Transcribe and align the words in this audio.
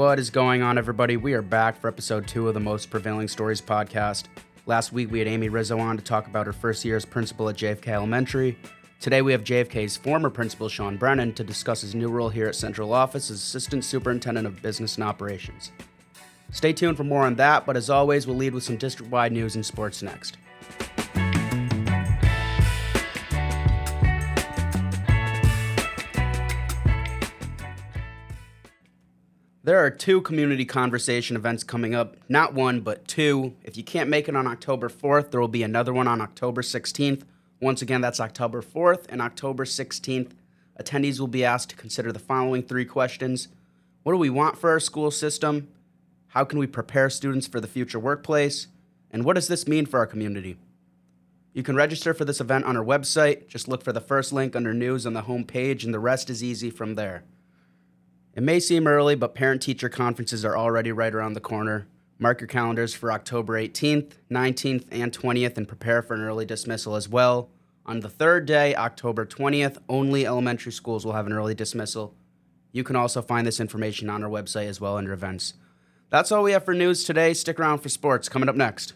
What 0.00 0.18
is 0.18 0.30
going 0.30 0.62
on, 0.62 0.78
everybody? 0.78 1.18
We 1.18 1.34
are 1.34 1.42
back 1.42 1.78
for 1.78 1.86
episode 1.86 2.26
two 2.26 2.48
of 2.48 2.54
the 2.54 2.60
Most 2.60 2.88
Prevailing 2.88 3.28
Stories 3.28 3.60
podcast. 3.60 4.28
Last 4.64 4.94
week, 4.94 5.10
we 5.10 5.18
had 5.18 5.28
Amy 5.28 5.50
Rizzo 5.50 5.78
on 5.78 5.98
to 5.98 6.02
talk 6.02 6.26
about 6.26 6.46
her 6.46 6.54
first 6.54 6.86
year 6.86 6.96
as 6.96 7.04
principal 7.04 7.50
at 7.50 7.56
JFK 7.56 7.88
Elementary. 7.88 8.56
Today, 8.98 9.20
we 9.20 9.30
have 9.32 9.44
JFK's 9.44 9.98
former 9.98 10.30
principal, 10.30 10.70
Sean 10.70 10.96
Brennan, 10.96 11.34
to 11.34 11.44
discuss 11.44 11.82
his 11.82 11.94
new 11.94 12.08
role 12.08 12.30
here 12.30 12.46
at 12.46 12.54
Central 12.54 12.94
Office 12.94 13.30
as 13.30 13.42
Assistant 13.42 13.84
Superintendent 13.84 14.46
of 14.46 14.62
Business 14.62 14.94
and 14.94 15.04
Operations. 15.04 15.70
Stay 16.50 16.72
tuned 16.72 16.96
for 16.96 17.04
more 17.04 17.26
on 17.26 17.34
that, 17.34 17.66
but 17.66 17.76
as 17.76 17.90
always, 17.90 18.26
we'll 18.26 18.36
lead 18.36 18.54
with 18.54 18.64
some 18.64 18.78
district 18.78 19.12
wide 19.12 19.32
news 19.32 19.54
and 19.54 19.66
sports 19.66 20.02
next. 20.02 20.38
There 29.62 29.84
are 29.84 29.90
two 29.90 30.22
community 30.22 30.64
conversation 30.64 31.36
events 31.36 31.64
coming 31.64 31.94
up. 31.94 32.16
Not 32.30 32.54
one, 32.54 32.80
but 32.80 33.06
two. 33.06 33.54
If 33.62 33.76
you 33.76 33.84
can't 33.84 34.08
make 34.08 34.26
it 34.26 34.34
on 34.34 34.46
October 34.46 34.88
4th, 34.88 35.30
there 35.30 35.40
will 35.40 35.48
be 35.48 35.62
another 35.62 35.92
one 35.92 36.08
on 36.08 36.22
October 36.22 36.62
16th. 36.62 37.24
Once 37.60 37.82
again, 37.82 38.00
that's 38.00 38.20
October 38.20 38.62
4th 38.62 39.04
and 39.10 39.20
October 39.20 39.66
16th. 39.66 40.30
Attendees 40.80 41.20
will 41.20 41.26
be 41.26 41.44
asked 41.44 41.68
to 41.68 41.76
consider 41.76 42.10
the 42.10 42.18
following 42.18 42.62
three 42.62 42.86
questions 42.86 43.48
What 44.02 44.12
do 44.12 44.18
we 44.18 44.30
want 44.30 44.56
for 44.56 44.70
our 44.70 44.80
school 44.80 45.10
system? 45.10 45.68
How 46.28 46.44
can 46.44 46.58
we 46.58 46.66
prepare 46.66 47.10
students 47.10 47.46
for 47.46 47.60
the 47.60 47.66
future 47.66 47.98
workplace? 47.98 48.68
And 49.10 49.26
what 49.26 49.34
does 49.34 49.48
this 49.48 49.68
mean 49.68 49.84
for 49.84 49.98
our 49.98 50.06
community? 50.06 50.56
You 51.52 51.62
can 51.62 51.76
register 51.76 52.14
for 52.14 52.24
this 52.24 52.40
event 52.40 52.64
on 52.64 52.78
our 52.78 52.84
website. 52.84 53.46
Just 53.46 53.68
look 53.68 53.82
for 53.82 53.92
the 53.92 54.00
first 54.00 54.32
link 54.32 54.56
under 54.56 54.72
news 54.72 55.04
on 55.04 55.12
the 55.12 55.22
home 55.22 55.44
page, 55.44 55.84
and 55.84 55.92
the 55.92 55.98
rest 55.98 56.30
is 56.30 56.42
easy 56.42 56.70
from 56.70 56.94
there. 56.94 57.24
It 58.40 58.44
may 58.44 58.58
seem 58.58 58.86
early, 58.86 59.16
but 59.16 59.34
parent 59.34 59.60
teacher 59.60 59.90
conferences 59.90 60.46
are 60.46 60.56
already 60.56 60.92
right 60.92 61.14
around 61.14 61.34
the 61.34 61.42
corner. 61.42 61.86
Mark 62.18 62.40
your 62.40 62.48
calendars 62.48 62.94
for 62.94 63.12
October 63.12 63.60
18th, 63.60 64.12
19th, 64.30 64.86
and 64.90 65.12
20th 65.12 65.58
and 65.58 65.68
prepare 65.68 66.00
for 66.00 66.14
an 66.14 66.22
early 66.22 66.46
dismissal 66.46 66.96
as 66.96 67.06
well. 67.06 67.50
On 67.84 68.00
the 68.00 68.08
third 68.08 68.46
day, 68.46 68.74
October 68.74 69.26
20th, 69.26 69.76
only 69.90 70.24
elementary 70.24 70.72
schools 70.72 71.04
will 71.04 71.12
have 71.12 71.26
an 71.26 71.34
early 71.34 71.54
dismissal. 71.54 72.14
You 72.72 72.82
can 72.82 72.96
also 72.96 73.20
find 73.20 73.46
this 73.46 73.60
information 73.60 74.08
on 74.08 74.24
our 74.24 74.30
website 74.30 74.68
as 74.68 74.80
well 74.80 74.96
under 74.96 75.12
events. 75.12 75.52
That's 76.08 76.32
all 76.32 76.42
we 76.42 76.52
have 76.52 76.64
for 76.64 76.72
news 76.72 77.04
today. 77.04 77.34
Stick 77.34 77.60
around 77.60 77.80
for 77.80 77.90
sports 77.90 78.30
coming 78.30 78.48
up 78.48 78.56
next. 78.56 78.94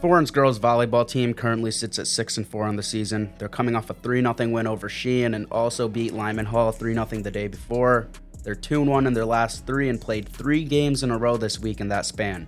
Foran's 0.00 0.30
girls 0.30 0.58
volleyball 0.58 1.06
team 1.06 1.34
currently 1.34 1.70
sits 1.70 1.98
at 1.98 2.06
6 2.06 2.38
and 2.38 2.48
4 2.48 2.64
on 2.64 2.76
the 2.76 2.82
season. 2.82 3.30
They're 3.36 3.50
coming 3.50 3.76
off 3.76 3.90
a 3.90 3.94
3 3.94 4.22
0 4.22 4.34
win 4.50 4.66
over 4.66 4.88
Sheehan 4.88 5.34
and 5.34 5.46
also 5.50 5.88
beat 5.88 6.14
Lyman 6.14 6.46
Hall 6.46 6.72
3 6.72 6.94
0 6.94 7.04
the 7.04 7.30
day 7.30 7.48
before. 7.48 8.08
They're 8.42 8.54
2 8.54 8.80
1 8.80 9.06
in 9.06 9.12
their 9.12 9.26
last 9.26 9.66
three 9.66 9.90
and 9.90 10.00
played 10.00 10.26
three 10.26 10.64
games 10.64 11.02
in 11.02 11.10
a 11.10 11.18
row 11.18 11.36
this 11.36 11.60
week 11.60 11.82
in 11.82 11.88
that 11.88 12.06
span. 12.06 12.46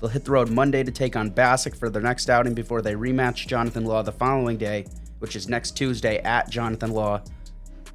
They'll 0.00 0.10
hit 0.10 0.26
the 0.26 0.32
road 0.32 0.50
Monday 0.50 0.84
to 0.84 0.90
take 0.90 1.16
on 1.16 1.30
Bassick 1.30 1.74
for 1.74 1.88
their 1.88 2.02
next 2.02 2.28
outing 2.28 2.52
before 2.52 2.82
they 2.82 2.94
rematch 2.94 3.46
Jonathan 3.46 3.86
Law 3.86 4.02
the 4.02 4.12
following 4.12 4.58
day, 4.58 4.84
which 5.20 5.34
is 5.34 5.48
next 5.48 5.70
Tuesday 5.70 6.18
at 6.18 6.50
Jonathan 6.50 6.90
Law. 6.90 7.22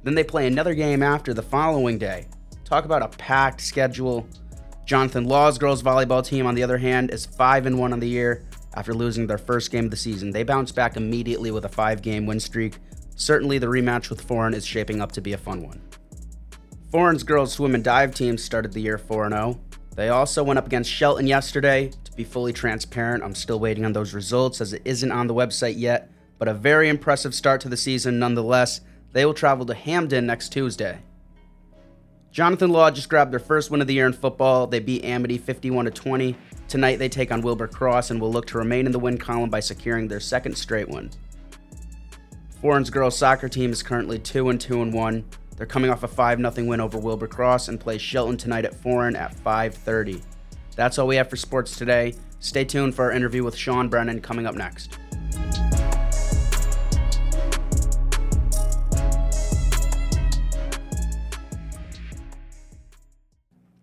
Then 0.02 0.16
they 0.16 0.24
play 0.24 0.48
another 0.48 0.74
game 0.74 1.04
after 1.04 1.32
the 1.32 1.42
following 1.42 1.98
day. 1.98 2.26
Talk 2.64 2.84
about 2.84 3.02
a 3.02 3.16
packed 3.16 3.60
schedule. 3.60 4.26
Jonathan 4.86 5.28
Law's 5.28 5.56
girls 5.56 5.84
volleyball 5.84 6.26
team, 6.26 6.46
on 6.46 6.56
the 6.56 6.64
other 6.64 6.78
hand, 6.78 7.12
is 7.12 7.26
5 7.26 7.66
and 7.66 7.78
1 7.78 7.92
on 7.92 8.00
the 8.00 8.08
year 8.08 8.42
after 8.78 8.94
losing 8.94 9.26
their 9.26 9.38
first 9.38 9.72
game 9.72 9.86
of 9.86 9.90
the 9.90 9.96
season. 9.96 10.30
They 10.30 10.44
bounce 10.44 10.70
back 10.70 10.96
immediately 10.96 11.50
with 11.50 11.64
a 11.64 11.68
five 11.68 12.00
game 12.00 12.26
win 12.26 12.38
streak. 12.38 12.78
Certainly, 13.16 13.58
the 13.58 13.66
rematch 13.66 14.08
with 14.08 14.26
Foran 14.26 14.54
is 14.54 14.64
shaping 14.64 15.00
up 15.00 15.10
to 15.12 15.20
be 15.20 15.32
a 15.32 15.38
fun 15.38 15.64
one. 15.64 15.82
Foran's 16.92 17.24
girls 17.24 17.52
swim 17.52 17.74
and 17.74 17.82
dive 17.82 18.14
team 18.14 18.38
started 18.38 18.72
the 18.72 18.80
year 18.80 18.96
4 18.96 19.28
0. 19.28 19.60
They 19.96 20.10
also 20.10 20.44
went 20.44 20.60
up 20.60 20.66
against 20.66 20.92
Shelton 20.92 21.26
yesterday. 21.26 21.90
To 22.04 22.12
be 22.12 22.22
fully 22.22 22.52
transparent, 22.52 23.24
I'm 23.24 23.34
still 23.34 23.58
waiting 23.58 23.84
on 23.84 23.92
those 23.92 24.14
results 24.14 24.60
as 24.60 24.72
it 24.72 24.82
isn't 24.84 25.10
on 25.10 25.26
the 25.26 25.34
website 25.34 25.74
yet, 25.76 26.08
but 26.38 26.46
a 26.46 26.54
very 26.54 26.88
impressive 26.88 27.34
start 27.34 27.60
to 27.62 27.68
the 27.68 27.76
season 27.76 28.20
nonetheless. 28.20 28.80
They 29.12 29.26
will 29.26 29.34
travel 29.34 29.66
to 29.66 29.74
Hamden 29.74 30.26
next 30.26 30.50
Tuesday. 30.50 31.00
Jonathan 32.30 32.70
Law 32.70 32.90
just 32.90 33.08
grabbed 33.08 33.32
their 33.32 33.40
first 33.40 33.70
win 33.70 33.80
of 33.80 33.86
the 33.86 33.94
year 33.94 34.06
in 34.06 34.12
football. 34.12 34.66
They 34.66 34.80
beat 34.80 35.04
Amity 35.04 35.38
51 35.38 35.86
to 35.86 35.90
20. 35.90 36.36
Tonight 36.68 36.96
they 36.96 37.08
take 37.08 37.32
on 37.32 37.40
Wilbur 37.40 37.68
Cross 37.68 38.10
and 38.10 38.20
will 38.20 38.30
look 38.30 38.46
to 38.48 38.58
remain 38.58 38.86
in 38.86 38.92
the 38.92 38.98
win 38.98 39.16
column 39.16 39.50
by 39.50 39.60
securing 39.60 40.08
their 40.08 40.20
second 40.20 40.56
straight 40.56 40.88
win. 40.88 41.10
Foran's 42.62 42.90
girls 42.90 43.16
soccer 43.16 43.48
team 43.48 43.72
is 43.72 43.82
currently 43.82 44.18
2 44.18 44.50
and 44.50 44.60
2 44.60 44.82
and 44.82 44.92
1. 44.92 45.24
They're 45.56 45.66
coming 45.66 45.90
off 45.90 46.02
a 46.02 46.08
5 46.08 46.38
0 46.54 46.68
win 46.68 46.80
over 46.80 46.98
Wilbur 46.98 47.26
Cross 47.26 47.68
and 47.68 47.80
play 47.80 47.98
Shelton 47.98 48.36
tonight 48.36 48.64
at 48.64 48.74
Foran 48.74 49.18
at 49.18 49.34
5:30. 49.34 50.22
That's 50.76 50.98
all 50.98 51.06
we 51.06 51.16
have 51.16 51.30
for 51.30 51.36
sports 51.36 51.76
today. 51.76 52.14
Stay 52.40 52.64
tuned 52.64 52.94
for 52.94 53.06
our 53.06 53.12
interview 53.12 53.42
with 53.42 53.56
Sean 53.56 53.88
Brennan 53.88 54.20
coming 54.20 54.46
up 54.46 54.54
next. 54.54 54.98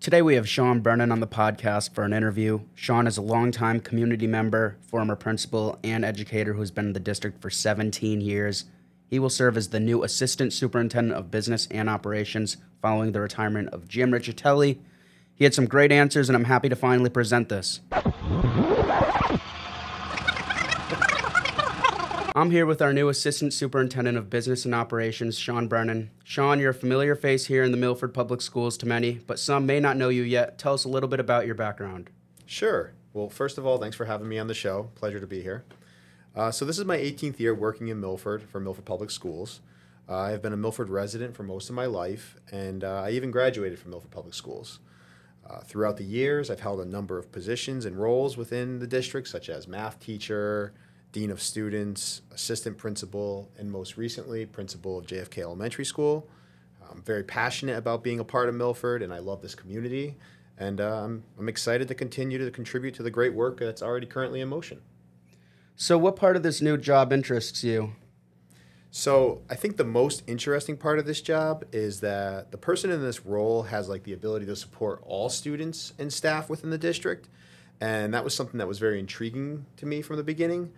Today 0.05 0.21
we 0.21 0.35
have 0.35 0.47
Sean 0.47 0.81
Brennan 0.81 1.11
on 1.11 1.19
the 1.19 1.25
podcast 1.25 1.95
for 1.95 2.03
an 2.03 2.13
interview. 2.13 2.59
Sean 2.75 3.07
is 3.07 3.17
a 3.17 3.23
longtime 3.23 3.79
community 3.79 4.27
member, 4.27 4.77
former 4.87 5.15
principal, 5.15 5.79
and 5.83 6.05
educator 6.05 6.53
who's 6.53 6.69
been 6.69 6.85
in 6.85 6.93
the 6.93 6.99
district 6.99 7.41
for 7.41 7.49
17 7.49 8.21
years. 8.21 8.65
He 9.07 9.17
will 9.17 9.31
serve 9.31 9.57
as 9.57 9.69
the 9.69 9.79
new 9.79 10.03
Assistant 10.03 10.53
Superintendent 10.53 11.17
of 11.17 11.31
Business 11.31 11.67
and 11.71 11.89
Operations 11.89 12.57
following 12.83 13.13
the 13.13 13.19
retirement 13.19 13.69
of 13.69 13.87
Jim 13.87 14.11
Riccitelli. 14.11 14.77
He 15.33 15.43
had 15.43 15.55
some 15.55 15.65
great 15.65 15.91
answers, 15.91 16.29
and 16.29 16.35
I'm 16.35 16.43
happy 16.43 16.69
to 16.69 16.75
finally 16.75 17.09
present 17.09 17.49
this. 17.49 17.79
I'm 22.37 22.51
here 22.51 22.65
with 22.65 22.81
our 22.81 22.91
new 22.91 23.07
Assistant 23.07 23.53
Superintendent 23.53 24.17
of 24.17 24.29
Business 24.29 24.65
and 24.65 24.75
Operations, 24.75 25.39
Sean 25.39 25.69
Brennan. 25.69 26.11
Sean, 26.25 26.59
you're 26.59 26.71
a 26.71 26.73
familiar 26.73 27.15
face 27.15 27.45
here 27.45 27.63
in 27.63 27.71
the 27.71 27.77
Milford 27.77 28.13
Public 28.13 28.41
Schools 28.41 28.75
to 28.79 28.85
many, 28.85 29.21
but 29.25 29.39
some 29.39 29.65
may 29.65 29.79
not 29.79 29.95
know 29.95 30.09
you 30.09 30.21
yet. 30.21 30.57
Tell 30.57 30.73
us 30.73 30.83
a 30.83 30.89
little 30.89 31.07
bit 31.07 31.21
about 31.21 31.45
your 31.45 31.55
background. 31.55 32.09
Sure. 32.45 32.91
Well, 33.13 33.29
first 33.29 33.57
of 33.57 33.65
all, 33.65 33.77
thanks 33.77 33.95
for 33.95 34.03
having 34.03 34.27
me 34.27 34.37
on 34.37 34.47
the 34.47 34.53
show. 34.53 34.89
Pleasure 34.95 35.21
to 35.21 35.25
be 35.25 35.43
here. 35.43 35.63
Uh, 36.35 36.51
so, 36.51 36.65
this 36.65 36.77
is 36.77 36.83
my 36.83 36.97
18th 36.97 37.39
year 37.39 37.55
working 37.55 37.87
in 37.87 38.01
Milford 38.01 38.43
for 38.43 38.59
Milford 38.59 38.83
Public 38.83 39.11
Schools. 39.11 39.61
Uh, 40.09 40.17
I've 40.17 40.41
been 40.41 40.51
a 40.51 40.57
Milford 40.57 40.89
resident 40.89 41.37
for 41.37 41.43
most 41.43 41.69
of 41.69 41.75
my 41.75 41.85
life, 41.85 42.35
and 42.51 42.83
uh, 42.83 43.03
I 43.03 43.11
even 43.11 43.31
graduated 43.31 43.79
from 43.79 43.91
Milford 43.91 44.11
Public 44.11 44.33
Schools. 44.33 44.79
Uh, 45.49 45.61
throughout 45.61 45.95
the 45.95 46.03
years, 46.03 46.49
I've 46.49 46.59
held 46.59 46.81
a 46.81 46.85
number 46.85 47.17
of 47.17 47.31
positions 47.31 47.85
and 47.85 47.97
roles 47.97 48.35
within 48.35 48.79
the 48.79 48.87
district, 48.87 49.29
such 49.29 49.47
as 49.47 49.69
math 49.69 50.01
teacher, 50.01 50.73
dean 51.15 51.31
of 51.31 51.41
students, 51.41 52.23
assistant 52.33 52.77
principal, 52.77 53.49
and 53.57 53.71
most 53.71 53.95
recently, 53.95 54.45
principal 54.45 54.99
of 54.99 55.07
JFK 55.07 55.37
Elementary 55.43 55.85
School. 55.85 56.27
I'm 56.91 57.01
very 57.03 57.23
passionate 57.23 57.77
about 57.77 58.03
being 58.03 58.19
a 58.19 58.23
part 58.25 58.49
of 58.49 58.55
Milford, 58.55 59.01
and 59.01 59.13
I 59.13 59.19
love 59.19 59.41
this 59.41 59.55
community. 59.55 60.17
And 60.57 60.81
I'm, 60.81 61.23
I'm 61.39 61.47
excited 61.47 61.87
to 61.87 61.95
continue 61.95 62.37
to 62.37 62.51
contribute 62.51 62.95
to 62.95 63.03
the 63.03 63.09
great 63.09 63.33
work 63.33 63.57
that's 63.61 63.81
already 63.81 64.07
currently 64.07 64.41
in 64.41 64.49
motion. 64.49 64.81
So, 65.77 65.97
what 65.97 66.17
part 66.17 66.35
of 66.35 66.43
this 66.43 66.61
new 66.61 66.75
job 66.75 67.13
interests 67.13 67.63
you? 67.63 67.93
So, 68.91 69.41
I 69.49 69.55
think 69.55 69.77
the 69.77 69.85
most 69.85 70.21
interesting 70.27 70.75
part 70.75 70.99
of 70.99 71.05
this 71.05 71.21
job 71.21 71.63
is 71.71 72.01
that 72.01 72.51
the 72.51 72.57
person 72.57 72.91
in 72.91 73.01
this 73.01 73.25
role 73.25 73.63
has 73.63 73.87
like 73.87 74.03
the 74.03 74.11
ability 74.11 74.47
to 74.47 74.55
support 74.57 75.01
all 75.05 75.29
students 75.29 75.93
and 75.97 76.11
staff 76.11 76.49
within 76.49 76.71
the 76.71 76.77
district. 76.77 77.29
And 77.79 78.13
that 78.13 78.25
was 78.25 78.35
something 78.35 78.57
that 78.57 78.67
was 78.67 78.79
very 78.79 78.99
intriguing 78.99 79.65
to 79.77 79.85
me 79.85 80.01
from 80.01 80.17
the 80.17 80.23
beginning. 80.23 80.73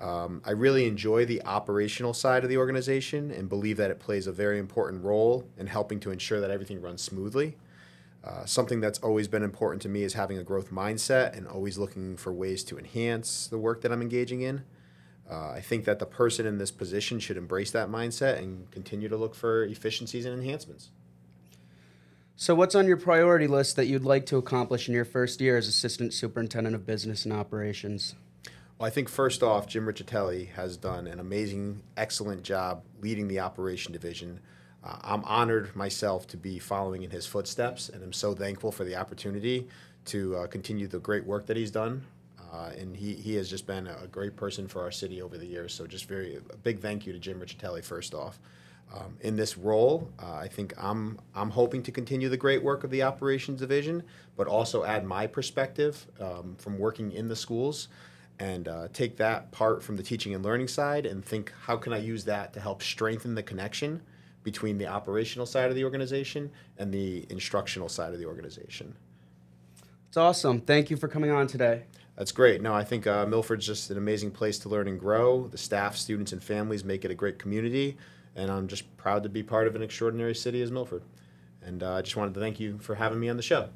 Um, 0.00 0.42
I 0.44 0.52
really 0.52 0.86
enjoy 0.86 1.26
the 1.26 1.42
operational 1.42 2.14
side 2.14 2.44
of 2.44 2.50
the 2.50 2.56
organization 2.56 3.30
and 3.30 3.48
believe 3.48 3.76
that 3.78 3.90
it 3.90 3.98
plays 3.98 4.26
a 4.26 4.32
very 4.32 4.58
important 4.58 5.04
role 5.04 5.48
in 5.56 5.66
helping 5.66 5.98
to 6.00 6.10
ensure 6.10 6.40
that 6.40 6.50
everything 6.50 6.80
runs 6.80 7.02
smoothly. 7.02 7.56
Uh, 8.22 8.44
something 8.44 8.80
that's 8.80 8.98
always 9.00 9.26
been 9.26 9.42
important 9.42 9.82
to 9.82 9.88
me 9.88 10.02
is 10.02 10.14
having 10.14 10.38
a 10.38 10.44
growth 10.44 10.70
mindset 10.70 11.36
and 11.36 11.46
always 11.48 11.78
looking 11.78 12.16
for 12.16 12.32
ways 12.32 12.62
to 12.64 12.78
enhance 12.78 13.46
the 13.46 13.58
work 13.58 13.80
that 13.80 13.90
I'm 13.90 14.02
engaging 14.02 14.42
in. 14.42 14.64
Uh, 15.30 15.50
I 15.50 15.60
think 15.60 15.84
that 15.84 15.98
the 15.98 16.06
person 16.06 16.46
in 16.46 16.58
this 16.58 16.70
position 16.70 17.20
should 17.20 17.36
embrace 17.36 17.70
that 17.72 17.88
mindset 17.88 18.38
and 18.38 18.70
continue 18.70 19.08
to 19.08 19.16
look 19.16 19.34
for 19.34 19.64
efficiencies 19.64 20.24
and 20.24 20.34
enhancements. 20.34 20.90
So, 22.34 22.54
what's 22.54 22.74
on 22.74 22.86
your 22.86 22.96
priority 22.96 23.46
list 23.46 23.76
that 23.76 23.86
you'd 23.86 24.04
like 24.04 24.24
to 24.26 24.36
accomplish 24.36 24.88
in 24.88 24.94
your 24.94 25.04
first 25.04 25.40
year 25.40 25.58
as 25.58 25.66
Assistant 25.66 26.14
Superintendent 26.14 26.74
of 26.74 26.86
Business 26.86 27.24
and 27.24 27.34
Operations? 27.34 28.14
Well, 28.78 28.86
I 28.86 28.90
think 28.90 29.08
first 29.08 29.42
off, 29.42 29.66
Jim 29.66 29.86
Riccitelli 29.86 30.50
has 30.50 30.76
done 30.76 31.08
an 31.08 31.18
amazing, 31.18 31.82
excellent 31.96 32.44
job 32.44 32.84
leading 33.00 33.26
the 33.26 33.40
operation 33.40 33.92
division. 33.92 34.38
Uh, 34.84 34.98
I'm 35.02 35.24
honored 35.24 35.74
myself 35.74 36.28
to 36.28 36.36
be 36.36 36.60
following 36.60 37.02
in 37.02 37.10
his 37.10 37.26
footsteps, 37.26 37.88
and 37.88 38.04
I'm 38.04 38.12
so 38.12 38.34
thankful 38.34 38.70
for 38.70 38.84
the 38.84 38.94
opportunity 38.94 39.66
to 40.06 40.36
uh, 40.36 40.46
continue 40.46 40.86
the 40.86 41.00
great 41.00 41.26
work 41.26 41.46
that 41.46 41.56
he's 41.56 41.72
done. 41.72 42.04
Uh, 42.52 42.70
and 42.78 42.96
he, 42.96 43.14
he 43.14 43.34
has 43.34 43.50
just 43.50 43.66
been 43.66 43.88
a 43.88 44.06
great 44.06 44.36
person 44.36 44.68
for 44.68 44.80
our 44.80 44.92
city 44.92 45.20
over 45.20 45.36
the 45.36 45.44
years. 45.44 45.74
So 45.74 45.84
just 45.84 46.06
very 46.06 46.36
a 46.36 46.56
big 46.58 46.78
thank 46.78 47.04
you 47.04 47.12
to 47.12 47.18
Jim 47.18 47.40
Riccitelli 47.40 47.84
first 47.84 48.14
off. 48.14 48.38
Um, 48.94 49.16
in 49.20 49.34
this 49.34 49.58
role, 49.58 50.08
uh, 50.22 50.34
I 50.34 50.48
think 50.48 50.72
I'm 50.78 51.18
I'm 51.34 51.50
hoping 51.50 51.82
to 51.82 51.92
continue 51.92 52.30
the 52.30 52.38
great 52.38 52.62
work 52.62 52.84
of 52.84 52.90
the 52.90 53.02
operations 53.02 53.60
division, 53.60 54.02
but 54.34 54.46
also 54.46 54.84
add 54.84 55.04
my 55.04 55.26
perspective 55.26 56.06
um, 56.20 56.56
from 56.58 56.78
working 56.78 57.12
in 57.12 57.28
the 57.28 57.36
schools, 57.36 57.88
and 58.38 58.68
uh, 58.68 58.88
take 58.92 59.16
that 59.16 59.50
part 59.50 59.82
from 59.82 59.96
the 59.96 60.02
teaching 60.02 60.34
and 60.34 60.44
learning 60.44 60.68
side 60.68 61.06
and 61.06 61.24
think 61.24 61.52
how 61.62 61.76
can 61.76 61.92
I 61.92 61.98
use 61.98 62.24
that 62.24 62.52
to 62.54 62.60
help 62.60 62.82
strengthen 62.82 63.34
the 63.34 63.42
connection 63.42 64.02
between 64.44 64.78
the 64.78 64.86
operational 64.86 65.46
side 65.46 65.68
of 65.68 65.74
the 65.74 65.84
organization 65.84 66.50
and 66.78 66.92
the 66.92 67.26
instructional 67.28 67.88
side 67.88 68.12
of 68.12 68.18
the 68.18 68.26
organization. 68.26 68.94
It's 70.08 70.16
awesome. 70.16 70.60
Thank 70.60 70.90
you 70.90 70.96
for 70.96 71.08
coming 71.08 71.30
on 71.30 71.46
today. 71.46 71.82
That's 72.16 72.32
great. 72.32 72.62
No, 72.62 72.72
I 72.72 72.84
think 72.84 73.06
uh, 73.06 73.26
Milford's 73.26 73.66
just 73.66 73.90
an 73.90 73.98
amazing 73.98 74.30
place 74.30 74.58
to 74.60 74.68
learn 74.68 74.88
and 74.88 74.98
grow. 74.98 75.48
The 75.48 75.58
staff, 75.58 75.96
students, 75.96 76.32
and 76.32 76.42
families 76.42 76.84
make 76.84 77.04
it 77.04 77.10
a 77.10 77.14
great 77.14 77.38
community 77.38 77.96
and 78.38 78.50
I'm 78.50 78.68
just 78.68 78.96
proud 78.96 79.24
to 79.24 79.28
be 79.28 79.42
part 79.42 79.66
of 79.66 79.74
an 79.74 79.82
extraordinary 79.82 80.34
city 80.34 80.62
as 80.62 80.70
Milford. 80.70 81.02
And 81.60 81.82
uh, 81.82 81.94
I 81.94 82.02
just 82.02 82.16
wanted 82.16 82.34
to 82.34 82.40
thank 82.40 82.60
you 82.60 82.78
for 82.78 82.94
having 82.94 83.18
me 83.18 83.28
on 83.28 83.36
the 83.36 83.42
show. 83.42 83.68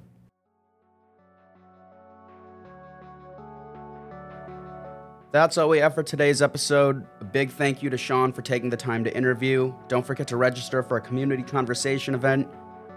That's 5.33 5.57
all 5.57 5.71
we 5.71 5.79
have 5.79 5.95
for 5.95 6.03
today's 6.03 6.43
episode. 6.43 7.07
A 7.23 7.25
big 7.25 7.51
thank 7.51 7.83
you 7.83 7.89
to 7.89 7.97
Sean 7.97 8.35
for 8.35 8.43
taking 8.43 8.69
the 8.69 8.77
time 8.77 9.03
to 9.05 9.17
interview. 9.17 9.73
Don't 9.89 10.05
forget 10.05 10.27
to 10.27 10.37
register 10.37 10.83
for 10.83 10.99
a 10.99 11.01
community 11.01 11.43
conversation 11.43 12.15
event. 12.15 12.47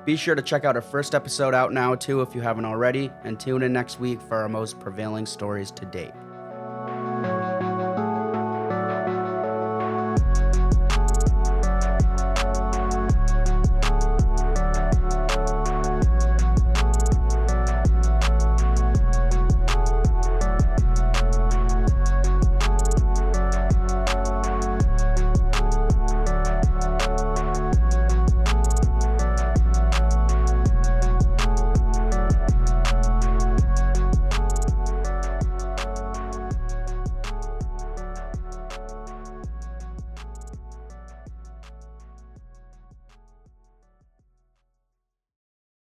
Be 0.04 0.18
sure 0.18 0.36
to 0.36 0.42
check 0.42 0.66
out 0.66 0.76
our 0.76 0.82
first 0.82 1.16
episode 1.16 1.54
out 1.54 1.72
now, 1.72 1.96
too, 1.96 2.22
if 2.22 2.36
you 2.36 2.42
haven't 2.42 2.66
already, 2.66 3.10
and 3.24 3.40
tune 3.40 3.64
in 3.64 3.72
next 3.72 4.02
week 4.02 4.22
for 4.22 4.36
our 4.36 4.50
most 4.50 4.82
prevailing 4.82 5.26
stories 5.26 5.72
to 5.72 5.86
date. 5.86 6.12